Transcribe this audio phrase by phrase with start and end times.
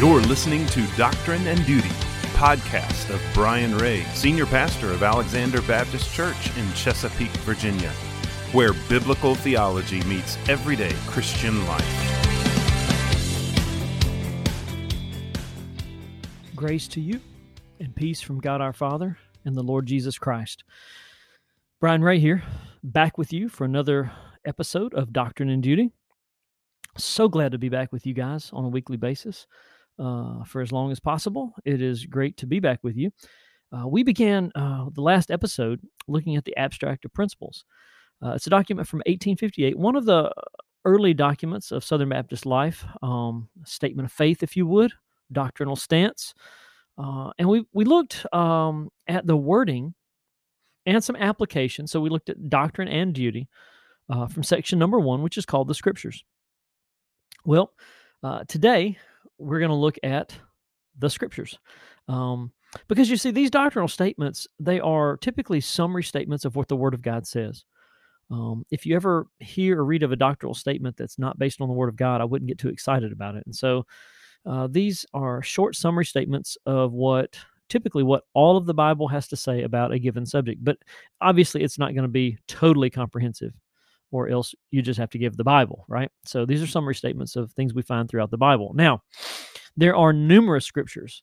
[0.00, 1.90] You're listening to Doctrine and Duty,
[2.32, 7.90] podcast of Brian Ray, senior pastor of Alexander Baptist Church in Chesapeake, Virginia,
[8.52, 11.84] where biblical theology meets everyday Christian life.
[16.56, 17.20] Grace to you
[17.78, 20.64] and peace from God our Father and the Lord Jesus Christ.
[21.78, 22.42] Brian Ray here,
[22.82, 24.12] back with you for another
[24.46, 25.90] episode of Doctrine and Duty.
[26.96, 29.46] So glad to be back with you guys on a weekly basis
[30.00, 31.54] uh, for as long as possible.
[31.64, 33.12] It is great to be back with you.
[33.72, 37.64] Uh, we began uh, the last episode looking at the Abstract of Principles.
[38.24, 40.32] Uh, it's a document from 1858, one of the
[40.84, 44.92] early documents of Southern Baptist life, um, statement of faith, if you would,
[45.30, 46.34] doctrinal stance.
[46.98, 49.94] Uh, and we, we looked um, at the wording
[50.86, 51.86] and some application.
[51.86, 53.48] So we looked at doctrine and duty
[54.08, 56.24] uh, from section number one, which is called the Scriptures.
[57.44, 57.72] Well,
[58.48, 58.98] today
[59.40, 60.34] we're going to look at
[60.98, 61.58] the scriptures.
[62.08, 62.52] Um,
[62.88, 66.94] because you see, these doctrinal statements, they are typically summary statements of what the Word
[66.94, 67.64] of God says.
[68.30, 71.68] Um, if you ever hear or read of a doctrinal statement that's not based on
[71.68, 73.42] the Word of God, I wouldn't get too excited about it.
[73.46, 73.86] And so
[74.46, 77.36] uh, these are short summary statements of what
[77.68, 80.62] typically what all of the Bible has to say about a given subject.
[80.62, 80.78] But
[81.20, 83.52] obviously, it's not going to be totally comprehensive
[84.10, 86.10] or else you just have to give the Bible, right?
[86.24, 88.72] So these are summary statements of things we find throughout the Bible.
[88.74, 89.02] Now,
[89.76, 91.22] there are numerous scriptures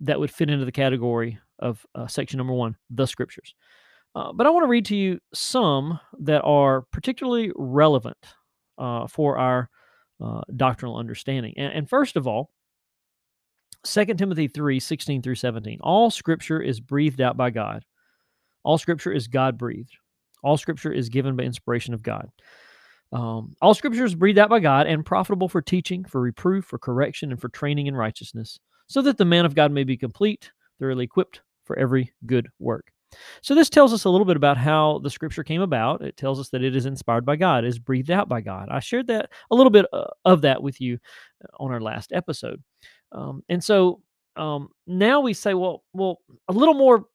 [0.00, 3.54] that would fit into the category of uh, section number one, the scriptures.
[4.14, 8.16] Uh, but I want to read to you some that are particularly relevant
[8.78, 9.68] uh, for our
[10.20, 11.54] uh, doctrinal understanding.
[11.56, 12.50] And, and, first of all,
[13.84, 15.78] 2 Timothy 3 16 through 17.
[15.82, 17.84] All scripture is breathed out by God.
[18.64, 19.96] All scripture is God breathed.
[20.42, 22.30] All scripture is given by inspiration of God.
[23.12, 26.78] Um, all scripture is breathed out by God and profitable for teaching, for reproof, for
[26.78, 30.50] correction, and for training in righteousness, so that the man of God may be complete,
[30.78, 32.92] thoroughly equipped for every good work.
[33.40, 36.02] So, this tells us a little bit about how the scripture came about.
[36.02, 38.68] It tells us that it is inspired by God, is breathed out by God.
[38.70, 40.98] I shared that a little bit uh, of that with you
[41.42, 42.62] uh, on our last episode.
[43.12, 44.02] Um, and so
[44.36, 47.06] um, now we say, well, well, a little more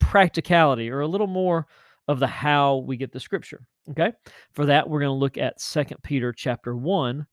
[0.00, 1.66] practicality or a little more
[2.10, 3.62] of the how we get the scripture.
[3.90, 4.12] Okay.
[4.52, 7.24] For that, we're going to look at Second Peter chapter 1,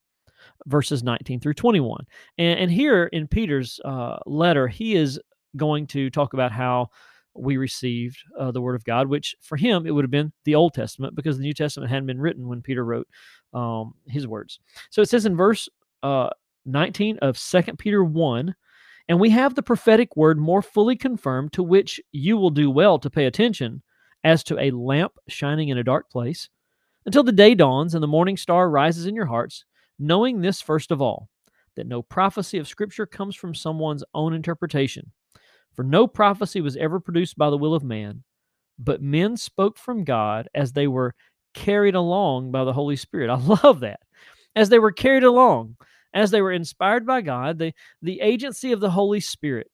[0.67, 2.05] verses 19 through 21.
[2.37, 5.19] And, and here in Peter's uh, letter, he is
[5.55, 6.89] going to talk about how
[7.33, 10.53] we received uh, the Word of God, which for him it would have been the
[10.53, 13.07] Old Testament because the New Testament hadn't been written when Peter wrote
[13.53, 14.59] um, his words.
[14.91, 15.67] So it says in verse
[16.03, 16.29] uh,
[16.67, 18.53] 19 of Second Peter 1
[19.09, 22.99] and we have the prophetic word more fully confirmed, to which you will do well
[22.99, 23.81] to pay attention
[24.27, 26.49] as to a lamp shining in a dark place,
[27.05, 29.63] until the day dawns and the morning star rises in your hearts,
[29.97, 31.29] knowing this first of all,
[31.77, 35.13] that no prophecy of Scripture comes from someone's own interpretation.
[35.75, 38.25] For no prophecy was ever produced by the will of man,
[38.77, 41.15] but men spoke from God as they were
[41.53, 43.29] carried along by the Holy Spirit.
[43.31, 44.01] I love that.
[44.57, 45.77] As they were carried along,
[46.13, 47.71] as they were inspired by God, the,
[48.01, 49.71] the agency of the Holy Spirit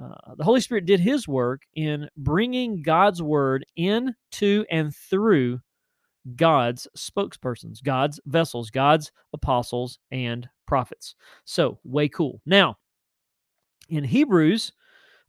[0.00, 5.60] uh, the Holy Spirit did His work in bringing God's word into and through
[6.36, 11.14] God's spokespersons, God's vessels, God's apostles and prophets.
[11.44, 12.40] So, way cool.
[12.46, 12.76] Now,
[13.88, 14.72] in Hebrews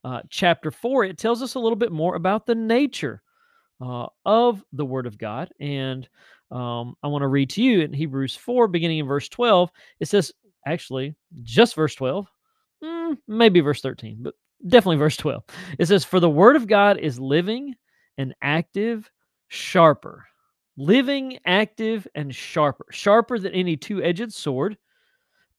[0.04, 3.22] uh, chapter 4, it tells us a little bit more about the nature
[3.81, 5.50] uh, of the Word of God.
[5.60, 6.08] And
[6.52, 9.72] um, I want to read to you in Hebrews 4, beginning in verse 12.
[10.00, 10.31] It says,
[10.66, 12.28] actually, just verse 12,
[12.84, 14.36] mm, maybe verse 13, but
[14.68, 15.44] definitely verse 12.
[15.80, 17.76] It says, For the word of God is living
[18.18, 19.10] and active,
[19.48, 20.26] sharper.
[20.78, 22.86] Living, active, and sharper.
[22.92, 24.78] Sharper than any two edged sword,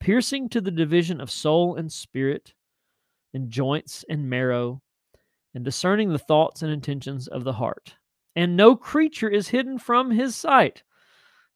[0.01, 2.55] piercing to the division of soul and spirit,
[3.35, 4.83] and joints and marrow,
[5.55, 7.95] and discerning the thoughts and intentions of the heart.
[8.34, 10.83] And no creature is hidden from his sight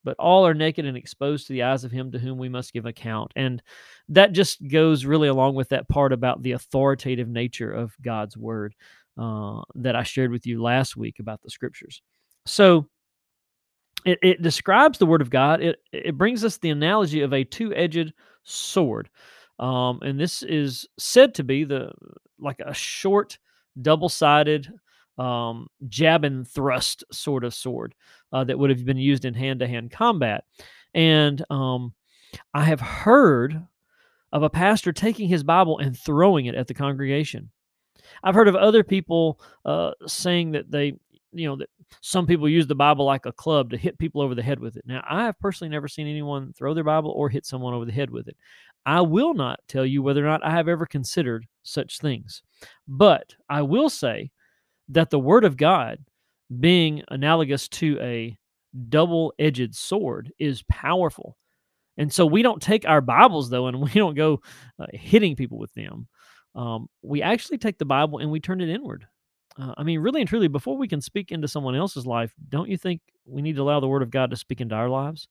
[0.06, 2.72] but all are naked and exposed to the eyes of him to whom we must
[2.72, 3.32] give account.
[3.34, 3.60] And
[4.08, 8.74] that just goes really along with that part about the authoritative nature of God's word
[9.18, 12.02] uh, that I shared with you last week about the scriptures.
[12.46, 12.86] So
[14.04, 15.60] it, it describes the word of God.
[15.60, 18.12] It it brings us the analogy of a two-edged
[18.44, 19.10] sword,
[19.58, 21.90] um, and this is said to be the
[22.38, 23.38] like a short,
[23.82, 24.72] double-sided
[25.18, 27.94] um, jab and thrust sort of sword
[28.32, 30.44] uh, that would have been used in hand to hand combat.
[30.94, 31.94] And um,
[32.54, 33.66] I have heard
[34.32, 37.50] of a pastor taking his Bible and throwing it at the congregation.
[38.22, 40.94] I've heard of other people uh, saying that they
[41.32, 41.68] you know that
[42.00, 44.76] some people use the Bible like a club to hit people over the head with
[44.76, 44.84] it.
[44.86, 47.92] Now, I have personally never seen anyone throw their Bible or hit someone over the
[47.92, 48.36] head with it.
[48.84, 52.42] I will not tell you whether or not I have ever considered such things,
[52.86, 54.30] but I will say
[54.88, 55.98] that the Word of God,
[56.60, 58.36] being analogous to a
[58.88, 61.36] double-edged sword, is powerful.
[61.96, 64.40] And so we don't take our Bibles though, and we don't go
[64.78, 66.08] uh, hitting people with them.
[66.54, 69.06] Um, we actually take the Bible and we turn it inward.
[69.58, 72.68] Uh, I mean, really and truly, before we can speak into someone else's life, don't
[72.68, 75.28] you think we need to allow the Word of God to speak into our lives?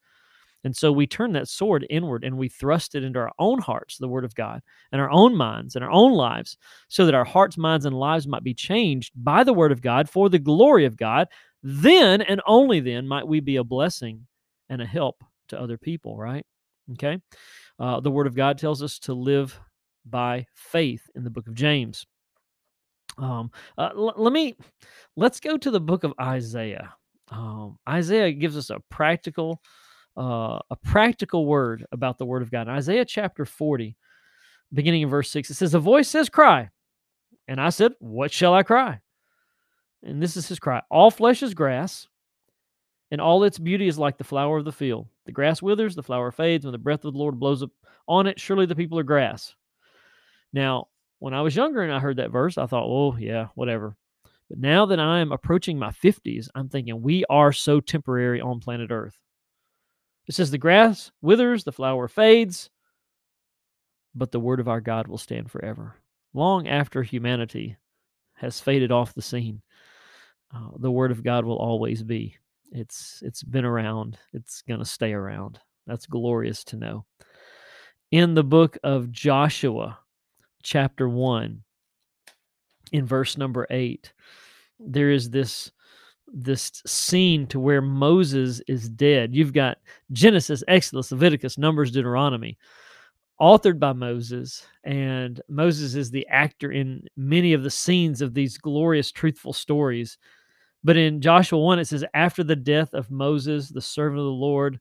[0.66, 3.98] And so we turn that sword inward and we thrust it into our own hearts,
[3.98, 6.58] the Word of God, and our own minds and our own lives,
[6.90, 10.10] so that our hearts, minds, and lives might be changed by the Word of God
[10.10, 11.28] for the glory of God.
[11.64, 14.28] Then and only then might we be a blessing
[14.68, 16.46] and a help to other people, right?
[16.94, 17.20] Okay.
[17.80, 19.60] Uh, the Word of God tells us to live
[20.06, 22.06] by faith in the book of James.
[23.18, 24.56] Um, uh, l- let me
[25.16, 26.94] let's go to the book of Isaiah.
[27.30, 29.62] Um, Isaiah gives us a practical,
[30.18, 32.64] uh, a practical word about the word of God.
[32.64, 33.96] In Isaiah chapter forty,
[34.74, 36.70] beginning in verse six, it says, "A voice says, Cry,'
[37.48, 39.02] and I said, What shall I cry?"
[40.04, 42.08] And this is his cry: All flesh is grass,
[43.12, 45.08] and all its beauty is like the flower of the field.
[45.26, 47.72] The grass withers, the flower fades, when the breath of the Lord blows up
[48.08, 48.40] on it.
[48.40, 49.56] Surely the people are grass.
[50.54, 50.88] Now,
[51.20, 53.96] when I was younger and I heard that verse, I thought, oh, yeah, whatever.
[54.50, 58.60] But now that I am approaching my 50s, I'm thinking we are so temporary on
[58.60, 59.18] planet Earth.
[60.28, 62.70] It says, the grass withers, the flower fades,
[64.16, 65.96] but the word of our God will stand forever.
[66.34, 67.78] Long after humanity
[68.34, 69.62] has faded off the scene,
[70.54, 72.36] uh, the word of God will always be.
[72.72, 74.18] It's it's been around.
[74.34, 75.60] It's going to stay around.
[75.86, 77.06] That's glorious to know.
[78.12, 80.00] In the book of Joshua,
[80.64, 81.62] chapter 1
[82.92, 84.12] in verse number 8
[84.80, 85.72] there is this
[86.28, 89.34] this scene to where Moses is dead.
[89.34, 89.78] You've got
[90.12, 92.58] Genesis, Exodus, Leviticus, Numbers, Deuteronomy,
[93.40, 98.58] authored by Moses, and Moses is the actor in many of the scenes of these
[98.58, 100.18] glorious, truthful stories.
[100.84, 104.32] But in Joshua 1, it says, After the death of Moses, the servant of the
[104.32, 104.80] Lord,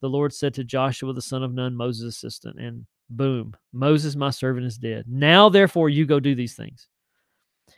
[0.00, 3.56] the Lord said to Joshua, the son of Nun, Moses' assistant, and Boom.
[3.72, 5.04] Moses, my servant, is dead.
[5.08, 6.88] Now, therefore, you go do these things.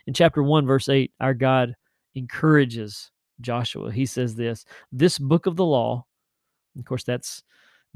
[0.07, 1.75] In chapter 1, verse 8, our God
[2.15, 3.11] encourages
[3.41, 3.91] Joshua.
[3.91, 6.05] He says this This book of the law,
[6.77, 7.43] of course, that's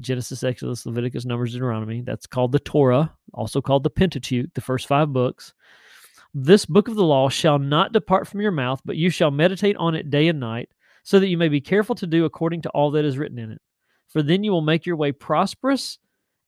[0.00, 2.00] Genesis, Exodus, Leviticus, Numbers, Deuteronomy.
[2.00, 5.54] That's called the Torah, also called the Pentateuch, the first five books.
[6.34, 9.76] This book of the law shall not depart from your mouth, but you shall meditate
[9.76, 10.68] on it day and night,
[11.04, 13.52] so that you may be careful to do according to all that is written in
[13.52, 13.60] it.
[14.08, 15.98] For then you will make your way prosperous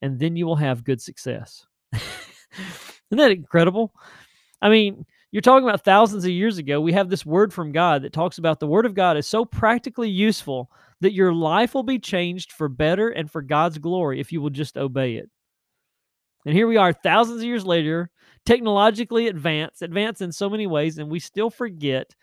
[0.02, 1.66] and then you will have good success.
[1.92, 3.92] Isn't that incredible?
[4.60, 5.06] I mean,
[5.36, 6.80] you're talking about thousands of years ago.
[6.80, 9.44] We have this word from God that talks about the word of God is so
[9.44, 10.70] practically useful
[11.02, 14.48] that your life will be changed for better and for God's glory if you will
[14.48, 15.28] just obey it.
[16.46, 18.08] And here we are, thousands of years later,
[18.46, 22.16] technologically advanced, advanced in so many ways, and we still forget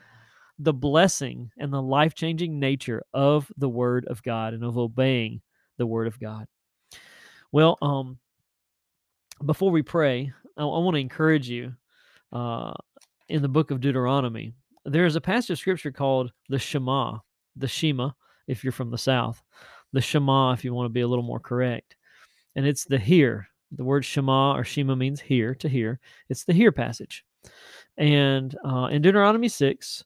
[0.58, 5.40] the blessing and the life changing nature of the Word of God and of obeying
[5.78, 6.48] the Word of God.
[7.52, 8.18] Well, um,
[9.46, 11.76] before we pray, I, I want to encourage you
[12.32, 12.74] uh,
[13.34, 14.54] in the book of Deuteronomy.
[14.86, 17.18] There is a passage of scripture called the Shema,
[17.56, 18.12] the Shema,
[18.48, 19.42] if you're from the South,
[19.92, 21.96] the Shema, if you want to be a little more correct.
[22.56, 23.48] And it's the hear.
[23.72, 26.00] The word Shema or Shema means hear, to hear.
[26.30, 27.26] It's the hear passage.
[27.98, 30.04] And uh, in Deuteronomy 6,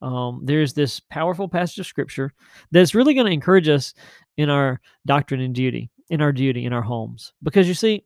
[0.00, 2.32] um, there's this powerful passage of scripture
[2.70, 3.92] that's really going to encourage us
[4.36, 7.32] in our doctrine and duty in our duty in our homes.
[7.42, 8.04] Because you see,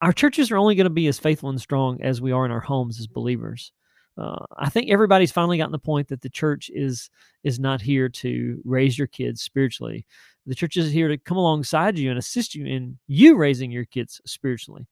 [0.00, 2.50] our churches are only going to be as faithful and strong as we are in
[2.50, 3.72] our homes as believers.
[4.18, 7.08] Uh, I think everybody's finally gotten the point that the church is
[7.44, 10.04] is not here to raise your kids spiritually.
[10.46, 13.84] The church is here to come alongside you and assist you in you raising your
[13.84, 14.88] kids spiritually.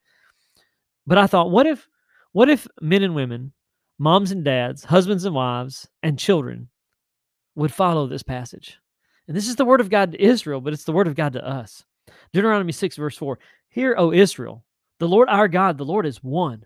[1.06, 1.88] But I thought, what if
[2.32, 3.52] what if men and women,
[3.98, 6.68] moms and dads, husbands and wives, and children
[7.54, 8.78] would follow this passage?
[9.26, 11.32] And this is the word of God to Israel, but it's the word of God
[11.32, 11.84] to us.
[12.32, 14.64] Deuteronomy 6, verse 4 Hear, O Israel,
[14.98, 16.64] the Lord our God, the Lord is one.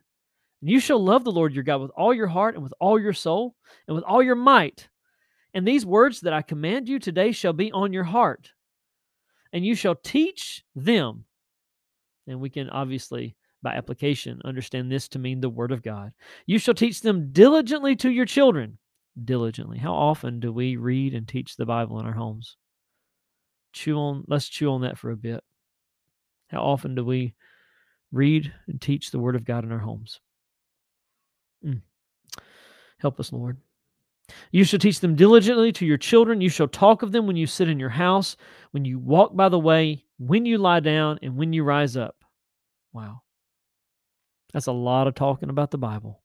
[0.61, 2.99] And you shall love the Lord your God with all your heart and with all
[2.99, 3.55] your soul
[3.87, 4.89] and with all your might.
[5.55, 8.53] And these words that I command you today shall be on your heart.
[9.53, 11.25] And you shall teach them.
[12.27, 16.13] And we can obviously, by application, understand this to mean the word of God.
[16.47, 18.79] You shall teach them diligently to your children.
[19.25, 19.79] Diligently.
[19.79, 22.57] How often do we read and teach the Bible in our homes?
[23.73, 25.43] chew on let's chew on that for a bit.
[26.49, 27.35] How often do we
[28.13, 30.21] read and teach the word of God in our homes?
[31.65, 31.83] Mm.
[32.99, 33.59] Help us, Lord.
[34.53, 36.41] You shall teach them diligently to your children.
[36.41, 38.37] You shall talk of them when you sit in your house,
[38.71, 42.17] when you walk by the way, when you lie down, and when you rise up.
[42.93, 43.23] Wow.
[44.53, 46.21] That's a lot of talking about the Bible.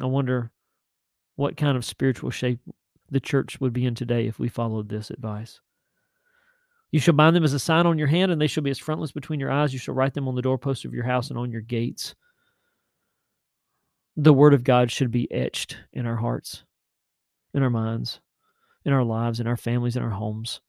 [0.00, 0.52] I wonder
[1.36, 2.60] what kind of spiritual shape
[3.10, 5.60] the church would be in today if we followed this advice.
[6.90, 8.78] You shall bind them as a sign on your hand, and they shall be as
[8.78, 9.72] frontlets between your eyes.
[9.72, 12.14] You shall write them on the doorposts of your house and on your gates.
[14.16, 16.64] The word of God should be etched in our hearts,
[17.52, 18.20] in our minds,
[18.84, 20.60] in our lives, in our families, in our homes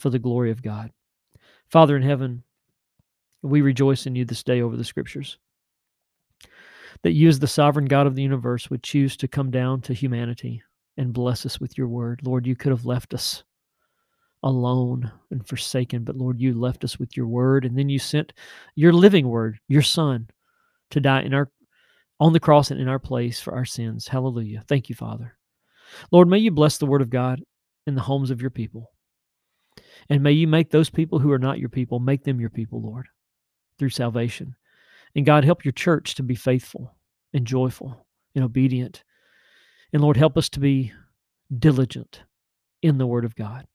[0.00, 0.90] for the glory of God.
[1.68, 2.42] Father in heaven,
[3.42, 5.38] we rejoice in you this day over the scriptures.
[7.02, 9.94] That you, as the sovereign God of the universe, would choose to come down to
[9.94, 10.62] humanity
[10.96, 12.20] and bless us with your word.
[12.24, 13.44] Lord, you could have left us
[14.42, 18.32] alone and forsaken, but Lord, you left us with your word, and then you sent
[18.74, 20.28] your living word, your son,
[20.90, 21.50] to die in our
[22.20, 24.06] on the cross and in our place for our sins.
[24.06, 24.62] Hallelujah.
[24.68, 25.36] Thank you, Father.
[26.12, 27.40] Lord, may you bless the word of God
[27.86, 28.92] in the homes of your people.
[30.08, 32.82] And may you make those people who are not your people, make them your people,
[32.82, 33.08] Lord,
[33.78, 34.54] through salvation.
[35.16, 36.94] And God, help your church to be faithful
[37.32, 39.02] and joyful and obedient.
[39.92, 40.92] And Lord, help us to be
[41.56, 42.22] diligent
[42.82, 43.66] in the word of God.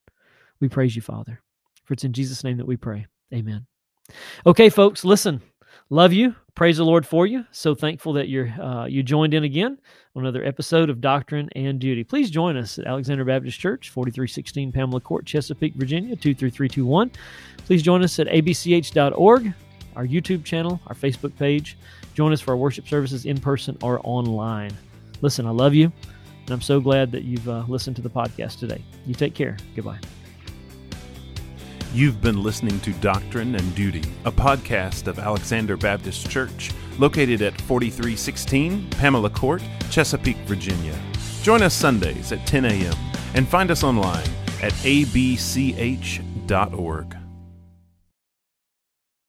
[0.60, 1.42] We praise you, Father.
[1.84, 3.08] For it's in Jesus' name that we pray.
[3.34, 3.66] Amen.
[4.46, 5.42] Okay, folks, listen.
[5.89, 6.36] Love you.
[6.56, 7.46] Praise the Lord for you.
[7.51, 9.77] So thankful that you're uh, you joined in again
[10.15, 12.04] on another episode of Doctrine and Duty.
[12.04, 17.12] Please join us at Alexander Baptist Church, 4316 Pamela Court, Chesapeake, Virginia, 23321.
[17.65, 19.54] Please join us at abch.org
[19.96, 21.77] our YouTube channel, our Facebook page.
[22.13, 24.72] Join us for our worship services in person or online.
[25.22, 25.92] Listen, I love you,
[26.46, 28.84] and I'm so glad that you've uh, listened to the podcast today.
[29.06, 29.58] You take care.
[29.75, 30.00] Goodbye.
[31.96, 37.62] You've been listening to Doctrine and Duty, a podcast of Alexander Baptist Church, located at
[37.62, 40.94] 4316 Pamela Court, Chesapeake, Virginia.
[41.42, 42.94] Join us Sundays at 10 a.m.
[43.34, 44.28] and find us online
[44.62, 46.06] at abch.org.